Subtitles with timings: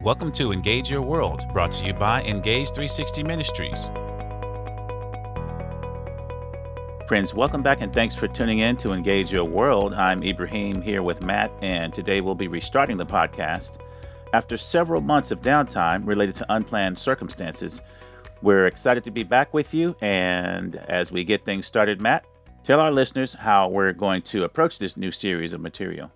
[0.00, 3.86] Welcome to Engage Your World, brought to you by Engage 360 Ministries.
[7.08, 9.94] Friends, welcome back and thanks for tuning in to Engage Your World.
[9.94, 13.78] I'm Ibrahim here with Matt, and today we'll be restarting the podcast.
[14.32, 17.82] After several months of downtime related to unplanned circumstances,
[18.40, 19.96] we're excited to be back with you.
[20.00, 22.24] And as we get things started, Matt,
[22.62, 26.12] tell our listeners how we're going to approach this new series of material.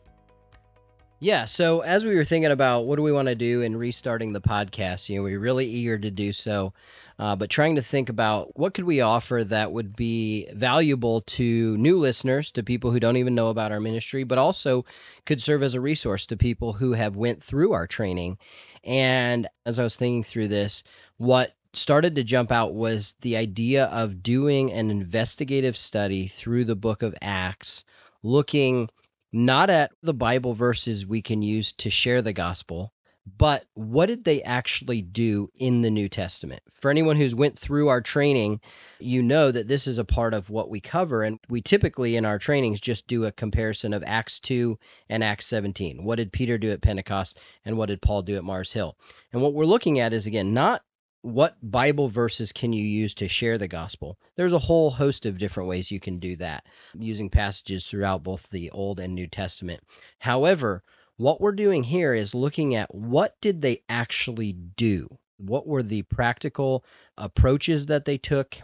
[1.22, 1.44] Yeah.
[1.44, 4.40] So as we were thinking about what do we want to do in restarting the
[4.40, 6.72] podcast, you know, we are really eager to do so,
[7.16, 11.76] uh, but trying to think about what could we offer that would be valuable to
[11.76, 14.84] new listeners, to people who don't even know about our ministry, but also
[15.24, 18.36] could serve as a resource to people who have went through our training.
[18.82, 20.82] And as I was thinking through this,
[21.18, 26.74] what started to jump out was the idea of doing an investigative study through the
[26.74, 27.84] book of Acts,
[28.24, 28.90] looking
[29.32, 32.92] not at the Bible verses we can use to share the gospel,
[33.38, 36.62] but what did they actually do in the New Testament?
[36.72, 38.60] For anyone who's went through our training,
[38.98, 42.24] you know that this is a part of what we cover and we typically in
[42.24, 44.76] our trainings just do a comparison of Acts 2
[45.08, 46.04] and Acts 17.
[46.04, 48.96] What did Peter do at Pentecost and what did Paul do at Mars Hill?
[49.32, 50.82] And what we're looking at is again not
[51.22, 54.18] what Bible verses can you use to share the gospel?
[54.36, 58.50] There's a whole host of different ways you can do that using passages throughout both
[58.50, 59.82] the Old and New Testament.
[60.18, 60.82] However,
[61.16, 65.18] what we're doing here is looking at what did they actually do?
[65.36, 66.84] What were the practical
[67.16, 68.56] approaches that they took?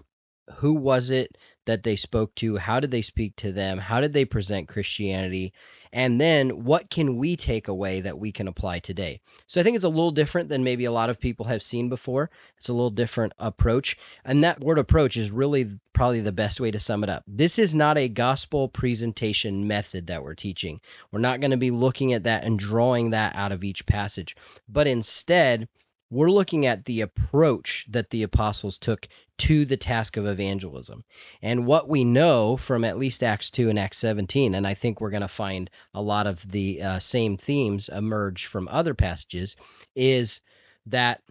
[0.56, 2.56] Who was it that they spoke to?
[2.56, 3.76] How did they speak to them?
[3.76, 5.52] How did they present Christianity?
[5.92, 9.20] And then what can we take away that we can apply today?
[9.46, 11.90] So I think it's a little different than maybe a lot of people have seen
[11.90, 12.30] before.
[12.56, 13.98] It's a little different approach.
[14.24, 17.22] And that word approach is really probably the best way to sum it up.
[17.26, 20.80] This is not a gospel presentation method that we're teaching.
[21.12, 24.34] We're not going to be looking at that and drawing that out of each passage,
[24.68, 25.68] but instead,
[26.10, 29.08] we're looking at the approach that the apostles took
[29.38, 31.04] to the task of evangelism.
[31.40, 35.00] And what we know from at least Acts 2 and Acts 17, and I think
[35.00, 39.56] we're going to find a lot of the uh, same themes emerge from other passages,
[39.94, 40.40] is
[40.86, 41.22] that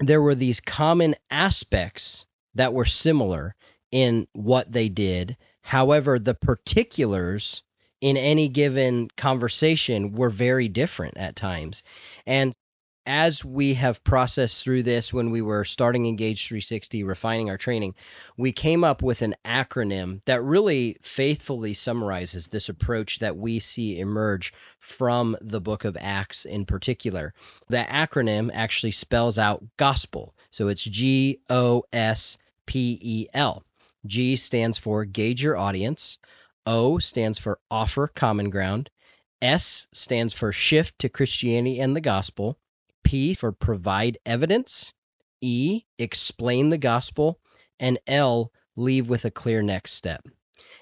[0.00, 3.54] there were these common aspects that were similar
[3.90, 5.36] in what they did.
[5.62, 7.62] However, the particulars
[8.00, 11.82] in any given conversation were very different at times.
[12.26, 12.54] And
[13.06, 17.94] as we have processed through this when we were starting Engage 360, refining our training,
[18.36, 23.98] we came up with an acronym that really faithfully summarizes this approach that we see
[23.98, 27.34] emerge from the book of Acts in particular.
[27.68, 30.34] The acronym actually spells out gospel.
[30.50, 33.64] So it's G O S P E L.
[34.06, 36.18] G stands for gauge your audience,
[36.66, 38.90] O stands for offer common ground,
[39.40, 42.58] S stands for shift to Christianity and the gospel.
[43.04, 44.92] P for provide evidence,
[45.40, 47.38] E, explain the gospel,
[47.78, 50.26] and L, leave with a clear next step.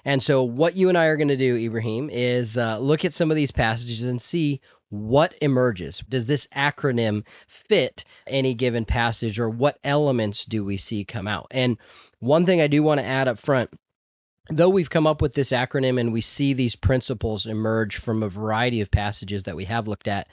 [0.05, 3.13] And so, what you and I are going to do, Ibrahim, is uh, look at
[3.13, 6.03] some of these passages and see what emerges.
[6.07, 11.47] Does this acronym fit any given passage, or what elements do we see come out?
[11.51, 11.77] And
[12.19, 13.69] one thing I do want to add up front
[14.49, 18.29] though we've come up with this acronym and we see these principles emerge from a
[18.29, 20.27] variety of passages that we have looked at,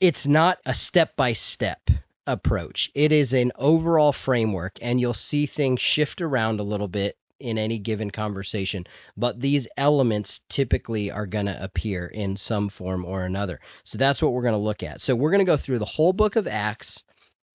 [0.00, 1.90] it's not a step by step
[2.26, 2.90] approach.
[2.94, 7.58] It is an overall framework, and you'll see things shift around a little bit in
[7.58, 8.84] any given conversation.
[9.16, 13.60] But these elements typically are going to appear in some form or another.
[13.84, 15.00] So that's what we're going to look at.
[15.00, 17.04] So we're going to go through the whole book of Acts,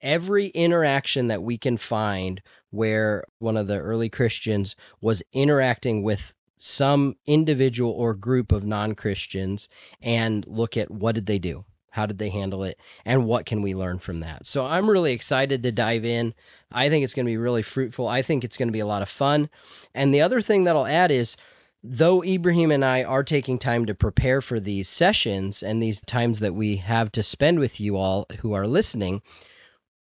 [0.01, 6.33] every interaction that we can find where one of the early Christians was interacting with
[6.57, 9.67] some individual or group of non Christians
[10.01, 11.65] and look at what did they do?
[11.91, 12.79] How did they handle it?
[13.05, 14.47] And what can we learn from that?
[14.47, 16.33] So I'm really excited to dive in.
[16.71, 18.07] I think it's going to be really fruitful.
[18.07, 19.49] I think it's going to be a lot of fun.
[19.93, 21.37] And the other thing that I'll add is,
[21.83, 26.39] though Ibrahim and I are taking time to prepare for these sessions and these times
[26.39, 29.21] that we have to spend with you all who are listening,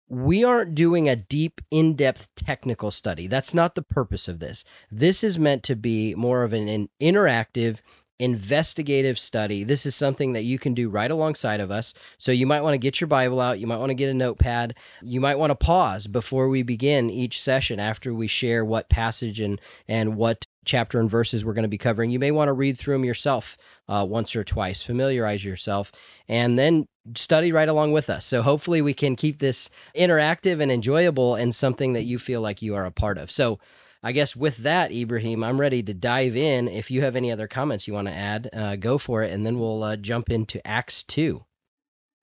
[0.09, 3.27] we aren't doing a deep, in depth technical study.
[3.27, 4.65] That's not the purpose of this.
[4.91, 7.77] This is meant to be more of an, an interactive,
[8.19, 9.63] investigative study.
[9.63, 11.93] This is something that you can do right alongside of us.
[12.17, 13.59] So you might want to get your Bible out.
[13.59, 14.75] You might want to get a notepad.
[15.01, 19.39] You might want to pause before we begin each session after we share what passage
[19.39, 22.11] and, and what chapter and verses we're going to be covering.
[22.11, 23.57] You may want to read through them yourself
[23.87, 25.91] uh, once or twice, familiarize yourself,
[26.27, 28.25] and then study right along with us.
[28.25, 32.61] So hopefully we can keep this interactive and enjoyable and something that you feel like
[32.61, 33.31] you are a part of.
[33.31, 33.59] So
[34.01, 36.69] I guess with that, Ibrahim, I'm ready to dive in.
[36.69, 39.45] If you have any other comments you want to add, uh, go for it, and
[39.45, 41.43] then we'll uh, jump into Acts 2.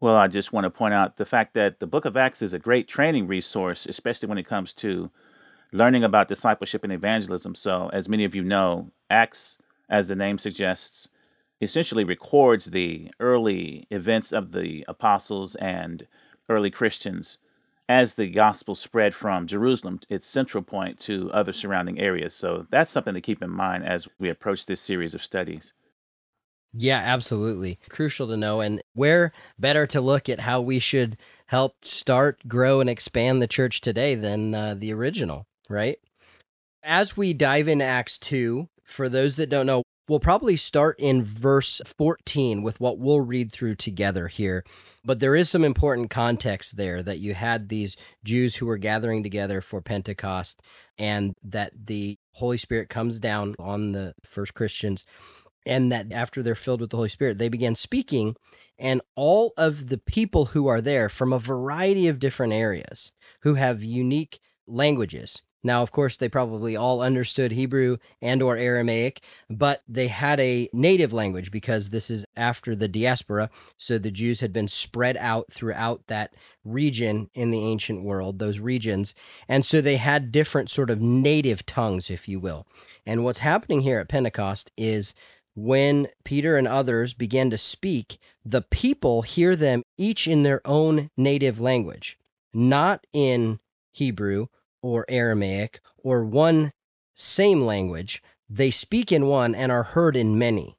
[0.00, 2.55] Well, I just want to point out the fact that the book of Acts is
[2.55, 5.11] a great training resource, especially when it comes to
[5.73, 7.55] learning about discipleship and evangelism.
[7.55, 9.59] So, as many of you know, Acts,
[9.91, 11.09] as the name suggests,
[11.61, 16.06] essentially records the early events of the apostles and
[16.49, 17.38] early Christians
[17.88, 22.35] as the gospel spread from Jerusalem, its central point, to other surrounding areas.
[22.35, 25.73] So that's something to keep in mind as we approach this series of studies.
[26.73, 27.79] Yeah, absolutely.
[27.88, 28.61] Crucial to know.
[28.61, 31.17] And where better to look at how we should
[31.47, 35.99] help start, grow, and expand the church today than uh, the original, right?
[36.82, 41.25] As we dive into Acts 2, for those that don't know, we'll probably start in
[41.25, 44.64] verse 14 with what we'll read through together here.
[45.05, 49.23] But there is some important context there that you had these Jews who were gathering
[49.23, 50.61] together for Pentecost
[50.99, 55.05] and that the Holy Spirit comes down on the first Christians
[55.64, 58.37] and that after they're filled with the Holy Spirit, they begin speaking,
[58.79, 63.11] and all of the people who are there from a variety of different areas
[63.41, 64.38] who have unique
[64.69, 65.43] languages.
[65.66, 69.20] Now, of course, they probably all understood Hebrew and or Aramaic,
[69.50, 74.38] but they had a native language because this is after the diaspora, so the Jews
[74.38, 76.32] had been spread out throughout that
[76.64, 79.12] region in the ancient world, those regions,
[79.48, 82.64] and so they had different sort of native tongues, if you will.
[83.04, 85.14] And what's happening here at Pentecost is
[85.56, 91.10] when Peter and others began to speak, the people hear them each in their own
[91.16, 92.16] native language,
[92.54, 93.58] not in
[93.90, 94.46] Hebrew
[94.87, 96.73] or Aramaic or one
[97.15, 98.23] same language.
[98.49, 100.77] They speak in one and are heard in many.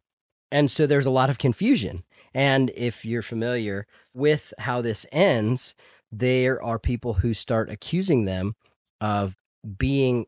[0.49, 2.03] And so there's a lot of confusion.
[2.33, 5.75] And if you're familiar with how this ends,
[6.09, 8.55] there are people who start accusing them
[9.01, 9.35] of
[9.77, 10.27] being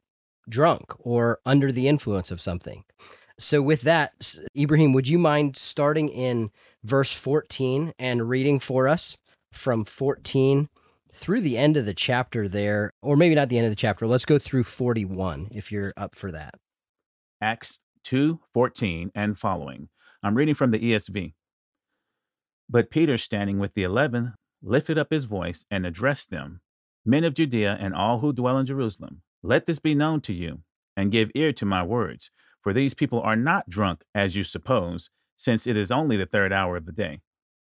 [0.49, 2.83] drunk or under the influence of something.
[3.37, 6.51] So, with that, Ibrahim, would you mind starting in
[6.83, 9.15] verse 14 and reading for us
[9.53, 10.67] from 14
[11.13, 14.07] through the end of the chapter there, or maybe not the end of the chapter.
[14.07, 16.55] Let's go through 41 if you're up for that.
[17.41, 19.89] Acts 2 14 and following.
[20.21, 21.33] I'm reading from the ESV.
[22.69, 26.61] But Peter, standing with the eleven, lifted up his voice and addressed them
[27.05, 30.59] Men of Judea and all who dwell in Jerusalem, let this be known to you,
[30.97, 32.29] and give ear to my words.
[32.61, 36.51] For these people are not drunk, as you suppose, since it is only the third
[36.51, 37.21] hour of the day.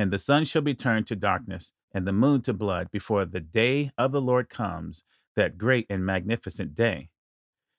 [0.00, 3.38] And the sun shall be turned to darkness and the moon to blood before the
[3.38, 5.04] day of the Lord comes,
[5.36, 7.10] that great and magnificent day.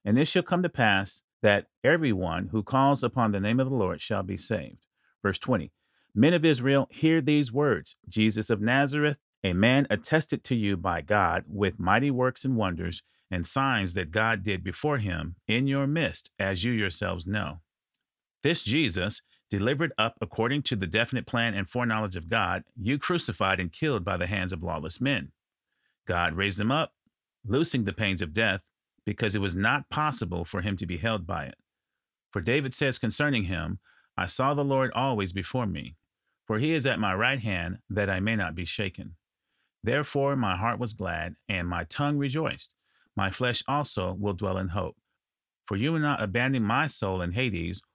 [0.06, 3.76] And it shall come to pass that everyone who calls upon the name of the
[3.76, 4.86] Lord shall be saved.
[5.24, 5.72] Verse 20
[6.14, 11.02] Men of Israel, hear these words Jesus of Nazareth, a man attested to you by
[11.02, 13.02] God with mighty works and wonders
[13.32, 17.62] and signs that God did before him in your midst, as you yourselves know.
[18.44, 23.60] This Jesus, delivered up according to the definite plan and foreknowledge of God, you crucified
[23.60, 25.32] and killed by the hands of lawless men.
[26.08, 26.94] God raised him up,
[27.46, 28.62] loosing the pains of death,
[29.06, 31.56] because it was not possible for him to be held by it.
[32.32, 33.78] For David says concerning him,
[34.18, 35.96] I saw the Lord always before me,
[36.48, 39.16] for he is at my right hand, that I may not be shaken.
[39.84, 42.74] Therefore my heart was glad, and my tongue rejoiced
[43.16, 44.96] my flesh also will dwell in hope.
[45.68, 47.82] For you will not abandon my soul in Hades,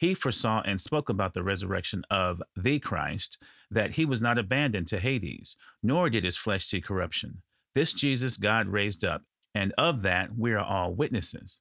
[0.00, 3.36] He foresaw and spoke about the resurrection of the Christ,
[3.70, 7.42] that he was not abandoned to Hades, nor did his flesh see corruption.
[7.74, 11.60] This Jesus God raised up, and of that we are all witnesses.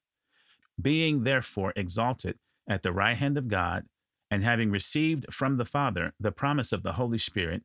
[0.82, 3.84] Being therefore exalted at the right hand of God,
[4.32, 7.64] and having received from the Father the promise of the Holy Spirit,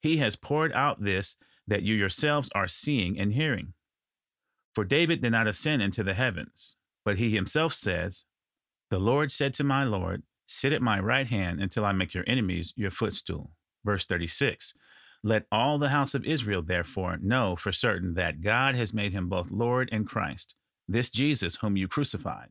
[0.00, 3.74] he has poured out this that you yourselves are seeing and hearing.
[4.74, 8.24] For David did not ascend into the heavens, but he himself says,
[8.90, 12.24] The Lord said to my Lord, Sit at my right hand until I make your
[12.26, 13.52] enemies your footstool.
[13.84, 14.74] Verse 36
[15.22, 19.28] Let all the house of Israel, therefore, know for certain that God has made him
[19.28, 20.54] both Lord and Christ,
[20.86, 22.50] this Jesus whom you crucified.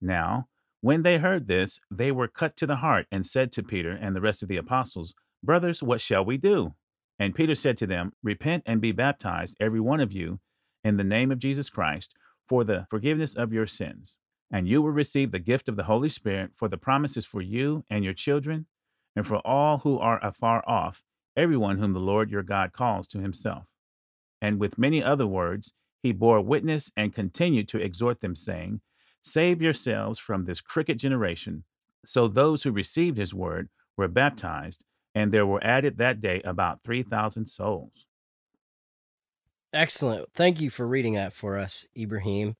[0.00, 0.48] Now,
[0.80, 4.16] when they heard this, they were cut to the heart and said to Peter and
[4.16, 5.14] the rest of the apostles,
[5.44, 6.74] Brothers, what shall we do?
[7.20, 10.40] And Peter said to them, Repent and be baptized, every one of you,
[10.82, 12.14] in the name of Jesus Christ,
[12.48, 14.16] for the forgiveness of your sins.
[14.52, 17.84] And you will receive the gift of the Holy Spirit, for the promises for you
[17.88, 18.66] and your children,
[19.16, 21.02] and for all who are afar off,
[21.34, 23.64] everyone whom the Lord your God calls to himself.
[24.42, 28.82] And with many other words, he bore witness and continued to exhort them, saying,
[29.22, 31.64] Save yourselves from this crooked generation.
[32.04, 36.80] So those who received his word were baptized, and there were added that day about
[36.84, 38.06] 3,000 souls.
[39.72, 40.28] Excellent.
[40.34, 42.56] Thank you for reading that for us, Ibrahim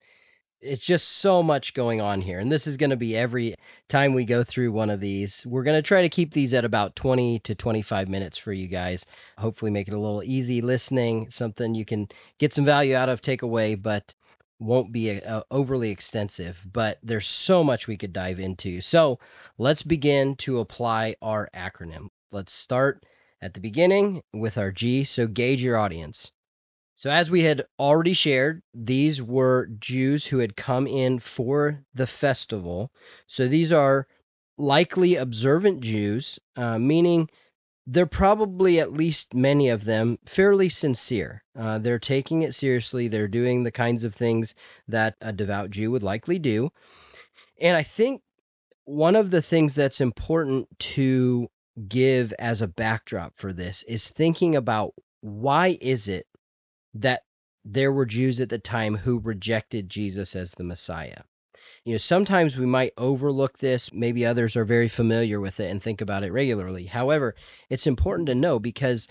[0.63, 2.39] it's just so much going on here.
[2.39, 3.57] And this is going to be every
[3.89, 5.45] time we go through one of these.
[5.45, 8.69] We're going to try to keep these at about 20 to 25 minutes for you
[8.69, 9.05] guys.
[9.39, 13.21] Hopefully, make it a little easy listening, something you can get some value out of,
[13.21, 14.15] take away, but
[14.61, 16.65] won't be a, a overly extensive.
[16.73, 18.81] But there's so much we could dive into.
[18.81, 19.19] So
[19.59, 22.09] let's begin to apply our acronym.
[22.31, 23.05] Let's start
[23.41, 25.03] at the beginning with our G.
[25.03, 26.31] So gauge your audience.
[27.03, 32.07] So, as we had already shared, these were Jews who had come in for the
[32.07, 32.93] festival.
[33.27, 34.07] So, these are
[34.57, 37.29] likely observant Jews, uh, meaning
[37.85, 41.43] they're probably, at least many of them, fairly sincere.
[41.59, 43.09] Uh, they're taking it seriously.
[43.09, 44.55] They're doing the kinds of things
[44.87, 46.71] that a devout Jew would likely do.
[47.61, 48.23] And I think
[48.85, 51.49] one of the things that's important to
[51.89, 56.27] give as a backdrop for this is thinking about why is it
[56.95, 57.23] that
[57.65, 61.23] there were Jews at the time who rejected Jesus as the Messiah.
[61.85, 63.93] You know, sometimes we might overlook this.
[63.93, 66.87] Maybe others are very familiar with it and think about it regularly.
[66.87, 67.35] However,
[67.69, 69.09] it's important to know because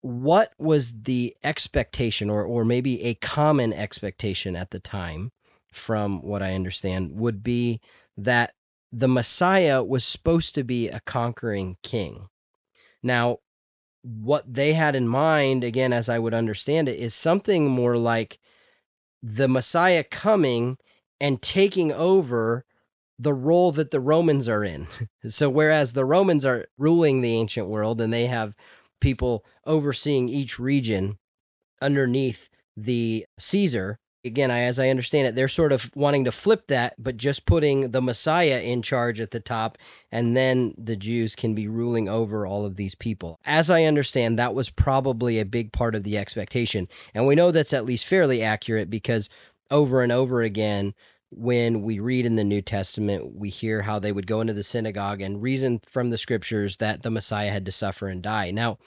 [0.00, 5.30] what was the expectation, or, or maybe a common expectation at the time,
[5.72, 7.80] from what I understand, would be
[8.16, 8.52] that
[8.90, 12.28] the Messiah was supposed to be a conquering king.
[13.02, 13.38] Now,
[14.02, 18.38] what they had in mind, again, as I would understand it, is something more like
[19.22, 20.78] the Messiah coming
[21.20, 22.64] and taking over
[23.18, 24.88] the role that the Romans are in.
[25.28, 28.54] so, whereas the Romans are ruling the ancient world and they have
[29.00, 31.18] people overseeing each region
[31.80, 36.68] underneath the Caesar, again, I, as I understand it, they're sort of wanting to flip
[36.68, 39.78] that, but just putting the Messiah in charge at the top,
[40.10, 43.40] and then the Jews can be ruling over all of these people.
[43.44, 46.88] As I understand, that was probably a big part of the expectation.
[47.14, 49.28] And we know that's at least fairly accurate because
[49.70, 50.94] over and over again,
[51.30, 54.62] when we read in the New Testament, we hear how they would go into the
[54.62, 58.50] synagogue and reason from the scriptures that the Messiah had to suffer and die.
[58.50, 58.78] Now,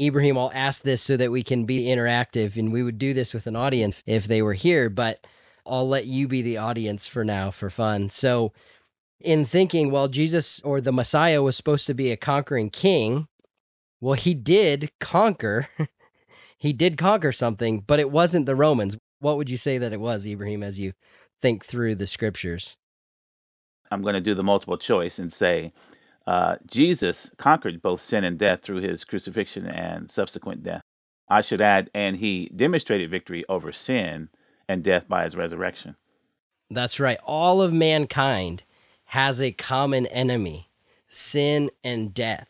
[0.00, 3.32] Ibrahim, I'll ask this so that we can be interactive and we would do this
[3.32, 5.26] with an audience if they were here, but
[5.66, 8.10] I'll let you be the audience for now for fun.
[8.10, 8.52] So,
[9.20, 13.28] in thinking, well, Jesus or the Messiah was supposed to be a conquering king,
[14.00, 15.68] well, he did conquer.
[16.58, 18.98] he did conquer something, but it wasn't the Romans.
[19.20, 20.92] What would you say that it was, Ibrahim, as you
[21.40, 22.76] think through the scriptures?
[23.90, 25.72] I'm going to do the multiple choice and say
[26.26, 30.82] uh, Jesus conquered both sin and death through his crucifixion and subsequent death.
[31.28, 34.28] I should add, and he demonstrated victory over sin
[34.68, 35.96] and death by his resurrection.
[36.70, 37.18] That's right.
[37.24, 38.62] All of mankind
[39.06, 40.70] has a common enemy
[41.08, 42.48] sin and death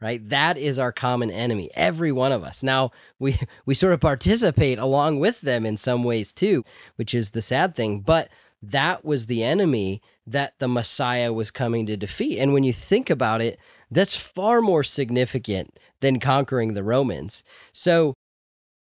[0.00, 4.00] right that is our common enemy every one of us now we we sort of
[4.00, 6.62] participate along with them in some ways too
[6.96, 8.28] which is the sad thing but
[8.70, 12.38] that was the enemy that the Messiah was coming to defeat.
[12.38, 13.58] And when you think about it,
[13.90, 17.42] that's far more significant than conquering the Romans.
[17.72, 18.14] So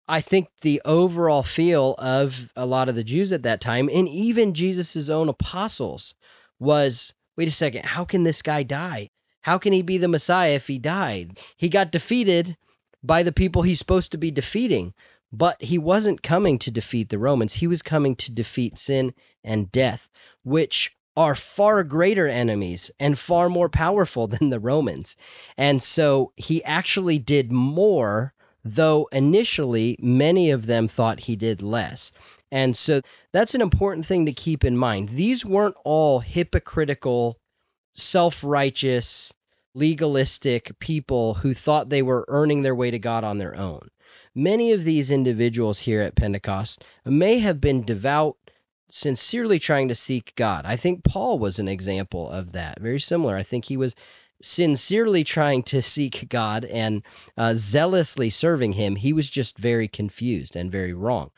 [0.08, 4.08] I think the overall feel of a lot of the Jews at that time, and
[4.08, 6.14] even Jesus' own apostles,
[6.58, 9.08] was wait a second, how can this guy die?
[9.42, 11.38] How can he be the Messiah if he died?
[11.56, 12.56] He got defeated
[13.02, 14.94] by the people he's supposed to be defeating.
[15.32, 17.54] But he wasn't coming to defeat the Romans.
[17.54, 20.10] He was coming to defeat sin and death,
[20.42, 25.16] which are far greater enemies and far more powerful than the Romans.
[25.56, 28.34] And so he actually did more,
[28.64, 32.12] though initially many of them thought he did less.
[32.50, 33.00] And so
[33.32, 35.10] that's an important thing to keep in mind.
[35.10, 37.38] These weren't all hypocritical,
[37.94, 39.32] self righteous,
[39.74, 43.88] legalistic people who thought they were earning their way to God on their own.
[44.34, 48.36] Many of these individuals here at Pentecost may have been devout,
[48.90, 50.64] sincerely trying to seek God.
[50.64, 52.80] I think Paul was an example of that.
[52.80, 53.36] Very similar.
[53.36, 53.94] I think he was
[54.42, 57.02] sincerely trying to seek God and
[57.36, 58.96] uh, zealously serving Him.
[58.96, 61.30] He was just very confused and very wrong.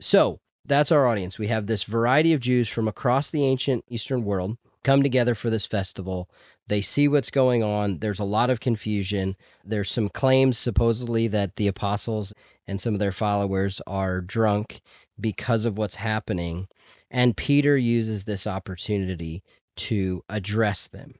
[0.00, 1.38] So that's our audience.
[1.38, 5.50] We have this variety of Jews from across the ancient Eastern world come together for
[5.50, 6.28] this festival.
[6.68, 7.98] They see what's going on.
[7.98, 9.36] There's a lot of confusion.
[9.64, 12.32] There's some claims, supposedly, that the apostles
[12.66, 14.80] and some of their followers are drunk
[15.20, 16.68] because of what's happening.
[17.10, 19.42] And Peter uses this opportunity
[19.76, 21.16] to address them.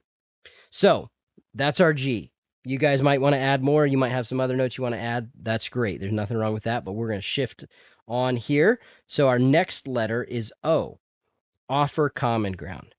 [0.69, 1.09] So
[1.53, 2.31] that's our G.
[2.65, 3.85] You guys might want to add more.
[3.85, 5.29] You might have some other notes you want to add.
[5.39, 5.99] That's great.
[5.99, 7.65] There's nothing wrong with that, but we're going to shift
[8.07, 8.79] on here.
[9.05, 10.99] So our next letter is O,
[11.69, 12.95] offer common ground.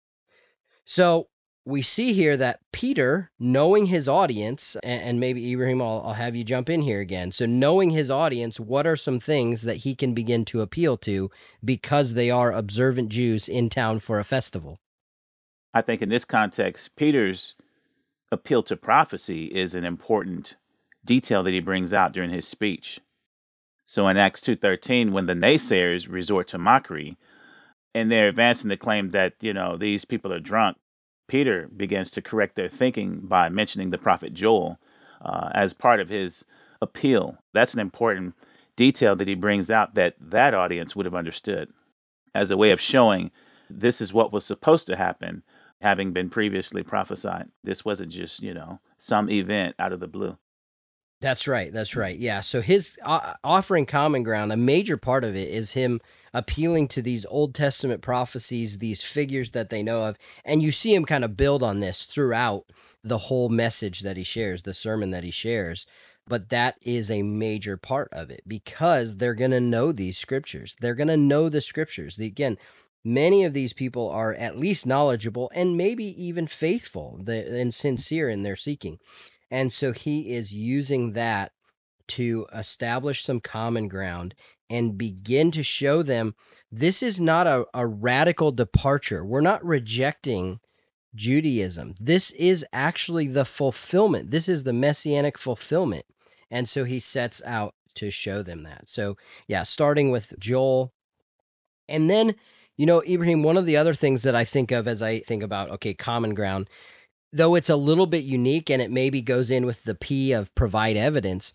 [0.85, 1.29] So
[1.67, 6.45] we see here that Peter, knowing his audience, and, maybe Ibrahim, I'll, I'll have you
[6.45, 7.33] jump in here again.
[7.33, 11.31] So, knowing his audience, what are some things that he can begin to appeal to
[11.65, 14.79] because they are observant Jews in town for a festival?
[15.73, 17.55] I think in this context, Peter's
[18.31, 20.57] appeal to prophecy is an important
[21.05, 23.01] detail that he brings out during his speech.
[23.87, 27.17] So in Acts 2:13 when the naysayers resort to mockery
[27.95, 30.77] and they're advancing the claim that, you know, these people are drunk,
[31.27, 34.79] Peter begins to correct their thinking by mentioning the prophet Joel
[35.23, 36.45] uh, as part of his
[36.81, 37.39] appeal.
[37.53, 38.35] That's an important
[38.77, 41.71] detail that he brings out that that audience would have understood
[42.35, 43.31] as a way of showing
[43.71, 45.43] this is what was supposed to happen
[45.81, 47.49] having been previously prophesied.
[47.63, 50.37] This wasn't just, you know, some event out of the blue.
[51.25, 51.73] That's right.
[51.73, 52.19] That's right.
[52.19, 52.43] Yeah.
[52.43, 56.03] So his uh, offering common ground, a major part of it is him
[56.35, 60.19] appealing to these Old Testament prophecies, these figures that they know of.
[60.45, 62.67] And you see him kind of build on this throughout
[63.03, 65.87] the whole message that he shares, the sermon that he shares.
[66.29, 70.77] But that is a major part of it because they're going to know these scriptures.
[70.79, 72.17] They're going to know the scriptures.
[72.17, 72.59] The, again,
[73.03, 78.43] many of these people are at least knowledgeable and maybe even faithful and sincere in
[78.43, 78.99] their seeking.
[79.55, 81.53] And so he is using that
[82.09, 84.35] to establish some common ground
[84.69, 86.35] and begin to show them
[86.73, 89.25] this is not a, a radical departure.
[89.25, 90.59] We're not rejecting
[91.15, 91.95] Judaism.
[92.01, 94.33] This is actually the fulfillment.
[94.33, 96.07] This is the messianic fulfillment.
[96.51, 98.89] And so he sets out to show them that.
[98.89, 100.93] So, yeah, starting with Joel.
[101.89, 102.35] And then
[102.77, 105.45] you know, Ibrahim, one of the other things that I think of as I think
[105.45, 106.69] about, okay, common ground,
[107.35, 110.55] though it's a little bit unique and it maybe goes in with the P of
[110.55, 111.53] provide evidence,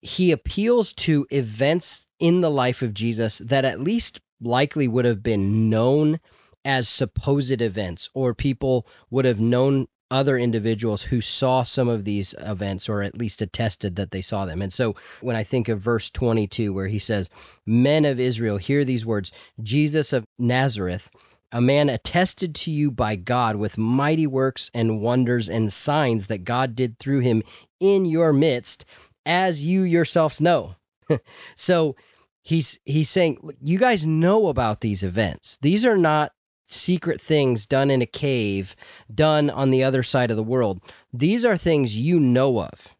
[0.00, 5.22] he appeals to events in the life of Jesus that at least likely would have
[5.22, 6.20] been known
[6.64, 12.34] as supposed events or people would have known other individuals who saw some of these
[12.38, 14.62] events or at least attested that they saw them.
[14.62, 17.28] And so when I think of verse 22, where he says,
[17.66, 21.10] Men of Israel, hear these words Jesus of Nazareth,
[21.50, 26.44] a man attested to you by God with mighty works and wonders and signs that
[26.44, 27.42] God did through him
[27.80, 28.84] in your midst,
[29.24, 30.76] as you yourselves know.
[31.54, 31.96] so
[32.42, 35.58] he's he's saying you guys know about these events.
[35.62, 36.32] These are not
[36.68, 38.76] secret things done in a cave,
[39.12, 40.80] done on the other side of the world.
[41.12, 42.94] These are things you know of.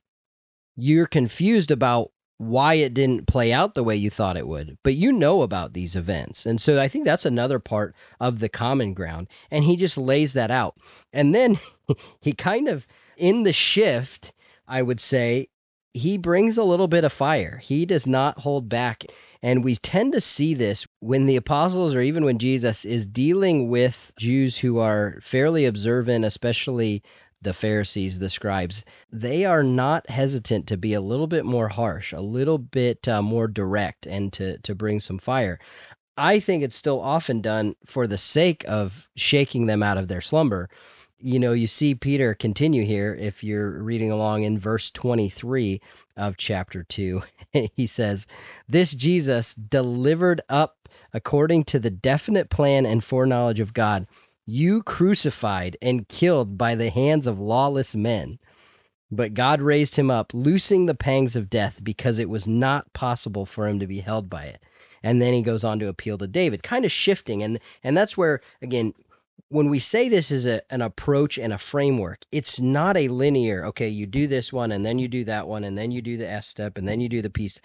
[0.75, 4.95] You're confused about why it didn't play out the way you thought it would, but
[4.95, 6.47] you know about these events.
[6.47, 9.29] And so I think that's another part of the common ground.
[9.51, 10.77] And he just lays that out.
[11.13, 11.59] And then
[12.21, 14.33] he kind of, in the shift,
[14.69, 15.49] I would say,
[15.95, 17.59] he brings a little bit of fire.
[17.63, 19.05] He does not hold back.
[19.43, 23.69] And we tend to see this when the apostles or even when Jesus is dealing
[23.69, 27.03] with Jews who are fairly observant, especially
[27.41, 32.13] the Pharisees, the scribes, they are not hesitant to be a little bit more harsh,
[32.13, 35.59] a little bit uh, more direct, and to, to bring some fire.
[36.17, 40.21] I think it's still often done for the sake of shaking them out of their
[40.21, 40.69] slumber.
[41.21, 45.81] You know, you see Peter continue here if you're reading along in verse 23
[46.17, 47.23] of chapter 2.
[47.75, 48.27] he says,
[48.69, 54.07] This Jesus delivered up according to the definite plan and foreknowledge of God,
[54.49, 58.39] you crucified and killed by the hands of lawless men.
[59.11, 63.45] But God raised him up, loosing the pangs of death because it was not possible
[63.45, 64.63] for him to be held by it.
[65.03, 67.43] And then he goes on to appeal to David, kind of shifting.
[67.43, 68.95] And, and that's where, again,
[69.51, 73.67] when we say this is a, an approach and a framework, it's not a linear,
[73.67, 76.17] okay, you do this one and then you do that one and then you do
[76.17, 77.61] the S step and then you do the piece.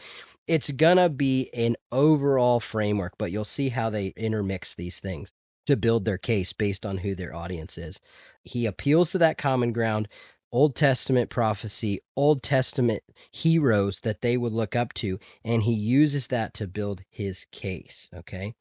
[0.47, 5.31] It's to be an overall framework, but you'll see how they intermix these things
[5.65, 7.99] to build their case based on who their audience is.
[8.43, 10.07] He appeals to that common ground,
[10.51, 16.27] Old Testament prophecy, Old Testament heroes that they would look up to, and he uses
[16.27, 18.53] that to build his case, okay?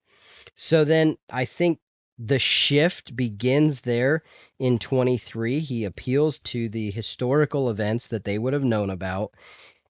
[0.54, 1.80] So then I think
[2.18, 4.22] the shift begins there
[4.58, 5.60] in 23.
[5.60, 9.34] He appeals to the historical events that they would have known about.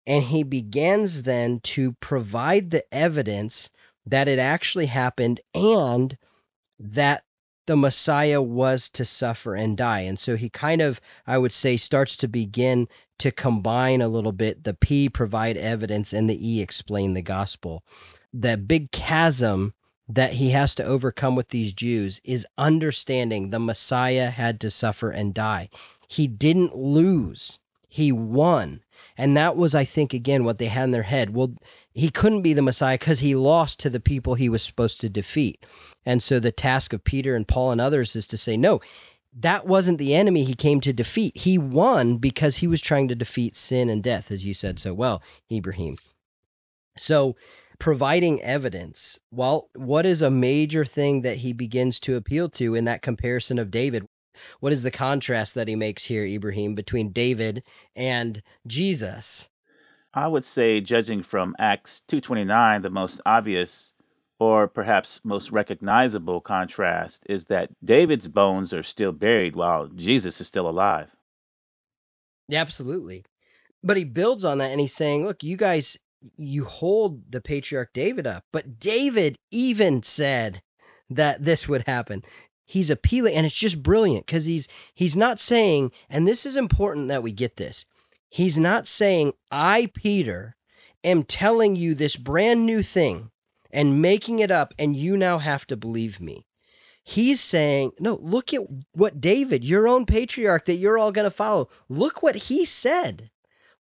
[0.07, 3.71] And he begins then to provide the evidence
[4.05, 6.17] that it actually happened and
[6.83, 7.25] that
[7.67, 10.01] the Messiah was to suffer and die.
[10.01, 12.89] And so he kind of, I would say, starts to begin
[13.21, 17.85] to combine a little bit the P provide evidence and the E explain the gospel.
[18.33, 19.75] The big chasm
[20.09, 25.11] that he has to overcome with these Jews is understanding the Messiah had to suffer
[25.11, 25.69] and die.
[26.09, 27.61] He didn't lose,
[27.93, 28.81] he won.
[29.19, 31.35] And that was, I think, again, what they had in their head.
[31.35, 31.53] Well,
[31.93, 35.11] he couldn't be the Messiah because he lost to the people he was supposed to
[35.11, 35.67] defeat.
[36.07, 38.81] And so the task of Peter and Paul and others is to say, no,
[39.39, 41.37] that wasn't the enemy he came to defeat.
[41.37, 44.95] He won because he was trying to defeat sin and death, as you said so
[44.95, 45.99] well, Ibrahim.
[46.97, 47.37] So,
[47.79, 52.87] providing evidence, well, what is a major thing that he begins to appeal to in
[52.87, 54.07] that comparison of David?
[54.61, 57.63] What is the contrast that he makes here, Ibrahim, between David
[57.95, 59.49] and Jesus?
[60.15, 63.93] I would say, judging from Acts 2.29, the most obvious
[64.39, 70.49] or perhaps most recognizable contrast is that David's bones are still buried while Jesus is
[70.49, 71.11] still alive.
[72.49, 73.25] Yeah, absolutely.
[73.85, 75.97] But he builds on that and he's saying, look, you guys,
[76.37, 80.61] you hold the patriarch David up, but David even said
[81.09, 82.23] that this would happen.
[82.65, 87.09] He's appealing and it's just brilliant because he's he's not saying, and this is important
[87.09, 87.85] that we get this.
[88.29, 90.57] He's not saying, I, Peter,
[91.05, 93.31] am telling you this brand new thing
[93.71, 96.47] and making it up, and you now have to believe me.
[97.03, 101.31] He's saying, no, look at what David, your own patriarch that you're all going to
[101.31, 103.31] follow, look what he said.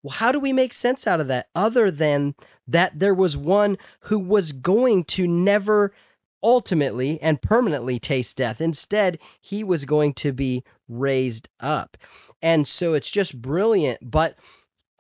[0.03, 2.35] Well, how do we make sense out of that other than
[2.67, 5.93] that there was one who was going to never
[6.43, 8.61] ultimately and permanently taste death?
[8.61, 11.97] Instead, he was going to be raised up.
[12.43, 14.11] And so it's just brilliant.
[14.11, 14.37] But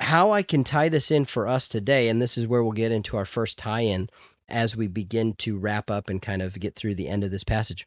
[0.00, 2.92] how I can tie this in for us today, and this is where we'll get
[2.92, 4.08] into our first tie in
[4.48, 7.44] as we begin to wrap up and kind of get through the end of this
[7.44, 7.86] passage,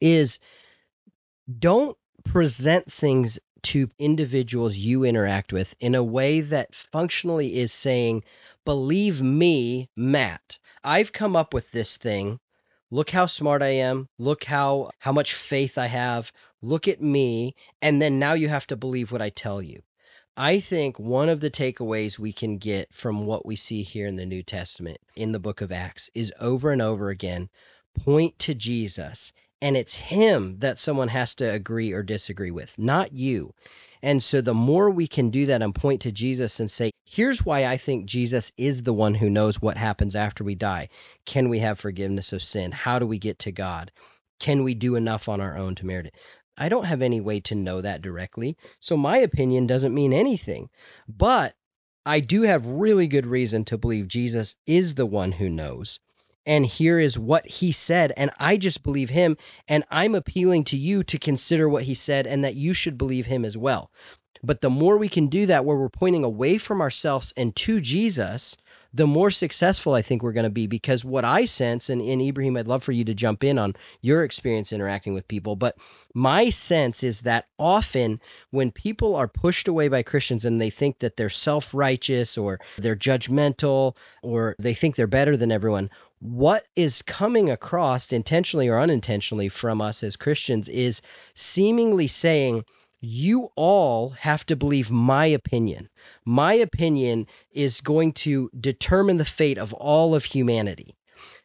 [0.00, 0.38] is
[1.58, 8.24] don't present things to individuals you interact with in a way that functionally is saying,
[8.64, 12.40] Believe me, Matt, I've come up with this thing
[12.90, 14.08] look how smart i am.
[14.18, 16.32] Look how how much faith i have.
[16.62, 19.82] Look at me and then now you have to believe what i tell you.
[20.38, 24.16] I think one of the takeaways we can get from what we see here in
[24.16, 27.48] the new testament in the book of acts is over and over again
[27.94, 33.12] point to jesus and it's him that someone has to agree or disagree with not
[33.12, 33.54] you
[34.06, 37.44] and so the more we can do that and point to Jesus and say, here's
[37.44, 40.88] why I think Jesus is the one who knows what happens after we die.
[41.24, 42.70] Can we have forgiveness of sin?
[42.70, 43.90] How do we get to God?
[44.38, 46.14] Can we do enough on our own to merit it?
[46.56, 48.56] I don't have any way to know that directly.
[48.78, 50.70] So my opinion doesn't mean anything.
[51.08, 51.56] But
[52.04, 55.98] I do have really good reason to believe Jesus is the one who knows
[56.46, 59.36] and here is what he said and i just believe him
[59.68, 63.26] and i'm appealing to you to consider what he said and that you should believe
[63.26, 63.90] him as well.
[64.42, 67.80] But the more we can do that where we're pointing away from ourselves and to
[67.80, 68.56] jesus
[68.96, 72.22] the more successful I think we're going to be because what I sense, and, and
[72.22, 75.76] Ibrahim, I'd love for you to jump in on your experience interacting with people, but
[76.14, 81.00] my sense is that often when people are pushed away by Christians and they think
[81.00, 86.66] that they're self righteous or they're judgmental or they think they're better than everyone, what
[86.74, 91.02] is coming across intentionally or unintentionally from us as Christians is
[91.34, 92.64] seemingly saying,
[93.00, 95.88] you all have to believe my opinion.
[96.24, 100.96] My opinion is going to determine the fate of all of humanity.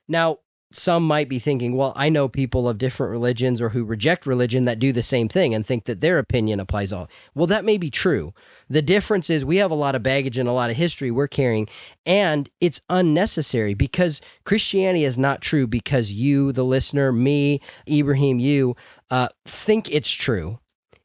[0.08, 0.40] Now,
[0.72, 4.66] some might be thinking, well, I know people of different religions or who reject religion
[4.66, 7.10] that do the same thing and think that their opinion applies all.
[7.36, 8.34] Well, that may be true.
[8.70, 11.28] The difference is we have a lot of baggage and a lot of history we're
[11.28, 11.68] carrying,
[12.06, 18.76] and it's unnecessary because Christianity is not true because you, the listener, me, Ibrahim, you,
[19.10, 20.60] uh, think it's true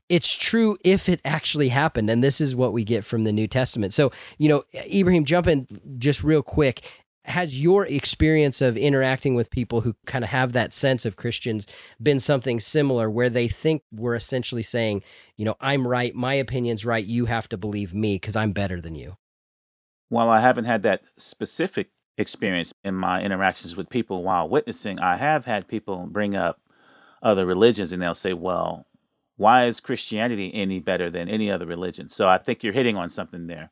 [0.08, 2.10] it's true if it actually happened.
[2.10, 3.92] And this is what we get from the New Testament.
[3.94, 5.66] So, you know, Ibrahim, jump in
[5.98, 6.82] just real quick.
[7.26, 11.66] Has your experience of interacting with people who kind of have that sense of Christians
[12.00, 15.02] been something similar where they think we're essentially saying,
[15.36, 18.80] you know, I'm right, my opinion's right, you have to believe me because I'm better
[18.80, 19.16] than you?
[20.08, 25.16] While I haven't had that specific experience in my interactions with people while witnessing, I
[25.16, 26.60] have had people bring up
[27.22, 28.86] other religions and they'll say, well,
[29.36, 32.08] why is Christianity any better than any other religion?
[32.08, 33.70] So I think you're hitting on something there.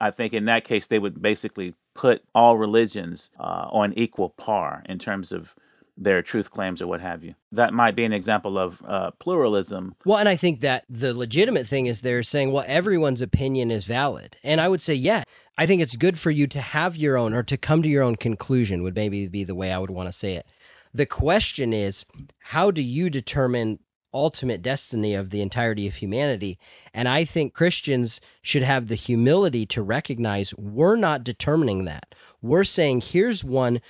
[0.00, 4.82] I think in that case, they would basically put all religions uh, on equal par
[4.88, 5.54] in terms of
[5.98, 7.34] their truth claims or what have you.
[7.52, 9.94] That might be an example of uh, pluralism.
[10.04, 13.84] Well, and I think that the legitimate thing is they're saying, well, everyone's opinion is
[13.84, 14.36] valid.
[14.44, 15.22] And I would say, yeah,
[15.56, 18.02] I think it's good for you to have your own or to come to your
[18.02, 20.46] own conclusion, would maybe be the way I would want to say it.
[20.92, 22.04] The question is,
[22.40, 23.78] how do you determine
[24.16, 26.58] ultimate destiny of the entirety of humanity.
[26.94, 32.14] And I think Christians should have the humility to recognize we're not determining that.
[32.40, 33.80] We're saying here's one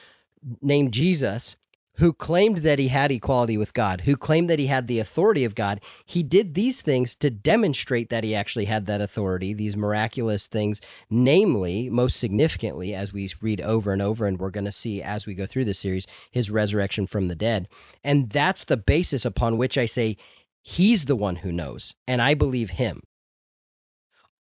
[0.61, 1.57] named Jesus
[1.97, 5.45] who claimed that he had equality with God, who claimed that he had the authority
[5.45, 5.81] of God.
[6.05, 10.81] He did these things to demonstrate that he actually had that authority, these miraculous things,
[11.09, 15.27] namely, most significantly, as we read over and over, and we're going to see as
[15.27, 17.69] we go through this series, his resurrection from the dead.
[18.05, 20.17] And that's the basis upon which I say
[20.63, 23.03] he's the one who knows, and I believe him.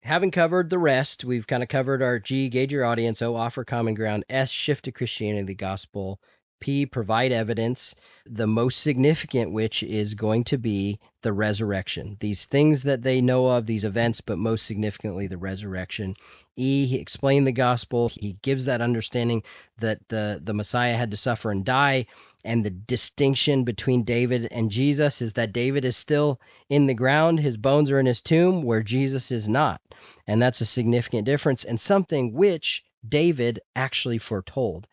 [0.03, 3.65] Having covered the rest, we've kind of covered our G, gauge your audience, O, offer
[3.65, 6.21] common ground, S, shift to Christianity, the gospel,
[6.61, 7.94] P, provide evidence,
[8.25, 12.16] the most significant which is going to be the resurrection.
[12.21, 16.14] These things that they know of, these events, but most significantly the resurrection.
[16.57, 18.09] E, he explained the gospel.
[18.09, 19.42] He gives that understanding
[19.79, 22.07] that the, the Messiah had to suffer and die.
[22.44, 27.40] And the distinction between David and Jesus is that David is still in the ground,
[27.40, 29.81] his bones are in his tomb, where Jesus is not.
[30.27, 34.87] And that's a significant difference and something which David actually foretold.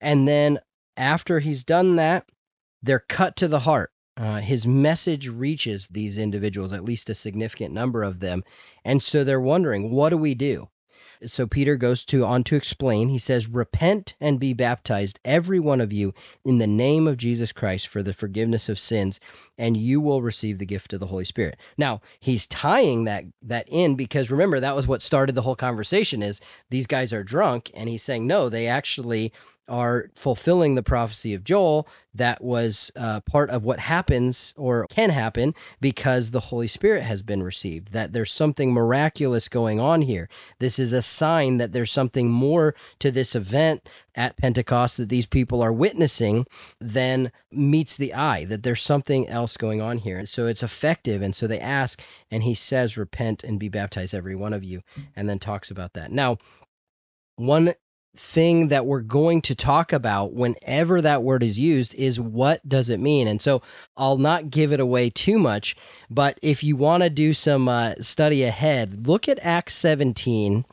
[0.00, 0.58] And then
[0.96, 2.26] after he's done that,
[2.82, 3.92] they're cut to the heart.
[4.16, 8.42] Uh, his message reaches these individuals, at least a significant number of them.
[8.84, 10.68] And so they're wondering, what do we do?
[11.24, 13.08] So Peter goes to on to explain.
[13.08, 16.12] He says, "Repent and be baptized, every one of you,
[16.44, 19.18] in the name of Jesus Christ for the forgiveness of sins,
[19.56, 23.66] and you will receive the gift of the Holy Spirit." Now, he's tying that that
[23.68, 27.70] in because remember that was what started the whole conversation is these guys are drunk
[27.74, 29.32] and he's saying, "No, they actually
[29.68, 35.10] are fulfilling the prophecy of Joel that was uh, part of what happens or can
[35.10, 40.28] happen because the Holy Spirit has been received, that there's something miraculous going on here.
[40.58, 45.26] This is a sign that there's something more to this event at Pentecost that these
[45.26, 46.46] people are witnessing
[46.80, 50.18] than meets the eye, that there's something else going on here.
[50.18, 51.20] And So it's effective.
[51.20, 52.00] And so they ask,
[52.30, 54.82] and he says, Repent and be baptized, every one of you,
[55.14, 56.10] and then talks about that.
[56.10, 56.38] Now,
[57.36, 57.74] one
[58.16, 62.90] thing that we're going to talk about whenever that word is used is what does
[62.90, 63.28] it mean?
[63.28, 63.62] And so
[63.96, 65.76] i'll not give it away too much
[66.10, 70.64] but if you want to do some uh, study ahead look at acts 17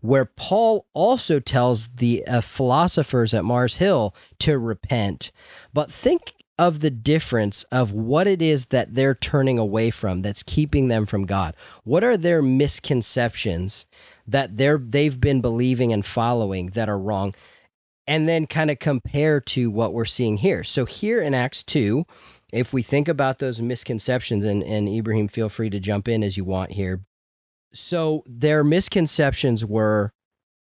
[0.00, 5.32] where paul also tells the uh, philosophers at mars hill to repent.
[5.72, 10.42] But think of the difference of what it is that they're turning away from that's
[10.42, 11.54] keeping them from god.
[11.82, 13.86] What are their misconceptions
[14.26, 17.34] that they're they've been believing and following that are wrong?
[18.06, 20.62] And then kind of compare to what we're seeing here.
[20.62, 22.04] So here in acts 2
[22.52, 26.36] if we think about those misconceptions and, and ibrahim feel free to jump in as
[26.36, 27.00] you want here.
[27.72, 30.12] So their misconceptions were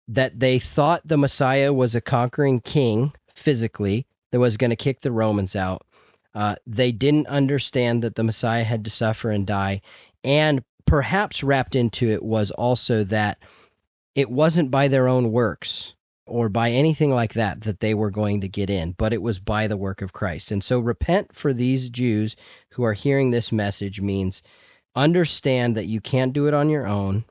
[0.06, 5.00] that they thought the messiah was a conquering king physically that was going to kick
[5.02, 5.86] the romans out
[6.34, 9.80] uh, they didn't understand that the messiah had to suffer and die
[10.24, 13.38] and perhaps wrapped into it was also that
[14.14, 15.94] it wasn't by their own works
[16.26, 19.38] or by anything like that that they were going to get in, but it was
[19.38, 20.50] by the work of Christ.
[20.50, 22.36] And so, repent for these Jews
[22.70, 24.42] who are hearing this message means
[24.94, 27.24] understand that you can't do it on your own,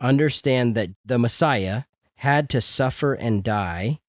[0.00, 1.84] understand that the Messiah
[2.16, 4.00] had to suffer and die,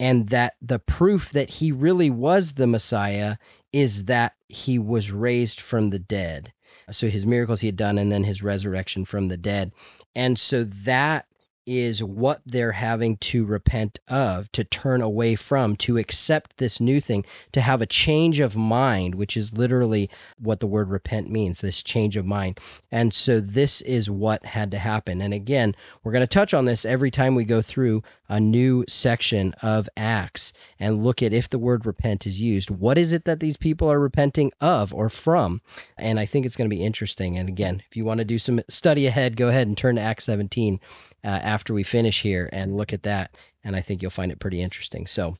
[0.00, 3.36] and that the proof that he really was the Messiah
[3.72, 6.52] is that he was raised from the dead.
[6.90, 9.72] So his miracles he had done, and then his resurrection from the dead.
[10.14, 11.26] And so that
[11.66, 17.00] is what they're having to repent of, to turn away from, to accept this new
[17.00, 21.60] thing, to have a change of mind, which is literally what the word repent means
[21.60, 22.60] this change of mind.
[22.92, 25.22] And so this is what had to happen.
[25.22, 28.84] And again, we're going to touch on this every time we go through a new
[28.88, 32.70] section of Acts and look at if the word repent is used.
[32.70, 35.60] What is it that these people are repenting of or from?
[35.98, 37.36] And I think it's going to be interesting.
[37.36, 40.02] And again, if you want to do some study ahead, go ahead and turn to
[40.02, 40.80] Acts 17
[41.22, 43.36] uh, after we finish here and look at that.
[43.62, 45.06] And I think you'll find it pretty interesting.
[45.06, 45.36] So,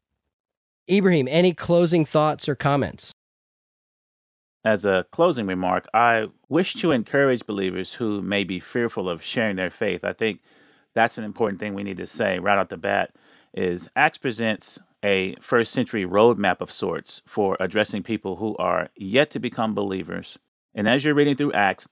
[0.91, 3.13] Ibrahim, any closing thoughts or comments?
[4.65, 9.57] As a closing remark, I wish to encourage believers who may be fearful of sharing
[9.57, 10.05] their faith.
[10.05, 10.41] I think
[10.95, 13.15] that's an important thing we need to say right off the bat
[13.53, 19.31] is Acts presents a first century roadmap of sorts for addressing people who are yet
[19.31, 20.39] to become believers.
[20.75, 21.89] And as you're reading through Acts,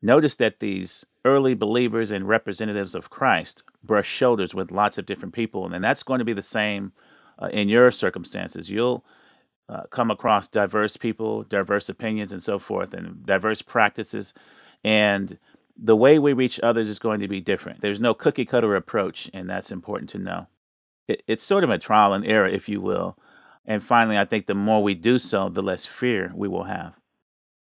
[0.00, 5.34] notice that these early believers and representatives of Christ brush shoulders with lots of different
[5.34, 6.92] people, and that's going to be the same
[7.40, 8.70] uh, in your circumstances.
[8.70, 9.04] You'll
[9.68, 14.32] uh, come across diverse people, diverse opinions, and so forth, and diverse practices.
[14.84, 15.38] And
[15.78, 17.80] the way we reach others is going to be different.
[17.80, 20.48] There's no cookie cutter approach, and that's important to know.
[21.06, 23.16] It, it's sort of a trial and error, if you will.
[23.64, 26.94] And finally, I think the more we do so, the less fear we will have.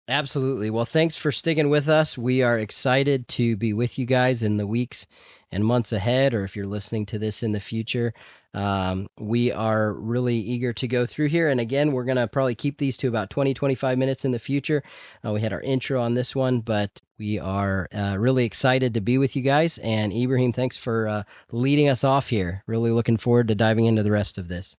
[0.10, 0.69] Absolutely.
[0.69, 2.17] Well, thanks for sticking with us.
[2.17, 5.06] We are excited to be with you guys in the weeks
[5.51, 8.13] and months ahead, or if you're listening to this in the future.
[8.58, 11.48] Um, we are really eager to go through here.
[11.48, 14.39] And again, we're going to probably keep these to about 20, 25 minutes in the
[14.39, 14.82] future.
[15.24, 19.02] Uh, we had our intro on this one, but we are uh, really excited to
[19.02, 19.78] be with you guys.
[19.78, 22.63] And Ibrahim, thanks for uh, leading us off here.
[22.65, 24.76] Really looking forward to diving into the rest of this.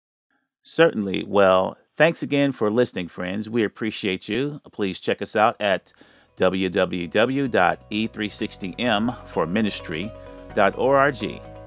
[0.65, 1.27] Certainly.
[1.29, 3.49] Well, thanks again for listening, friends.
[3.49, 4.61] We appreciate you.
[4.73, 5.93] Please check us out at
[6.37, 11.58] www.e360m for ministry.org.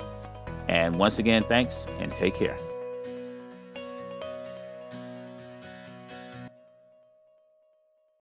[0.71, 2.57] And once again, thanks and take care.